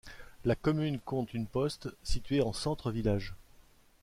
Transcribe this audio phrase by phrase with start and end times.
[0.45, 3.35] La commune compte une Poste, située en centre-village.